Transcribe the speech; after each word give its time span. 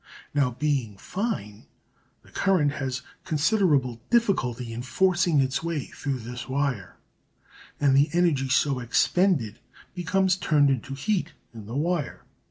Now, 0.33 0.49
being 0.57 0.97
fine, 0.97 1.67
the 2.23 2.31
current 2.31 2.71
has 2.71 3.03
considerable 3.23 4.01
difficulty 4.09 4.73
in 4.73 4.81
forcing 4.81 5.39
its 5.39 5.61
way 5.61 5.85
through 5.85 6.17
this 6.21 6.49
wire 6.49 6.97
and 7.79 7.95
the 7.95 8.09
energy 8.11 8.49
so 8.49 8.79
expended 8.79 9.59
becomes 9.93 10.37
turned 10.37 10.71
into 10.71 10.95
heat 10.95 11.33
in 11.53 11.67
the 11.67 11.75
wire. 11.77 12.23